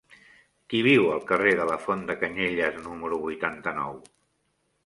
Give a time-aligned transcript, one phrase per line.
[0.71, 4.01] Qui viu al carrer de la Font de Canyelles número vuitanta-nou?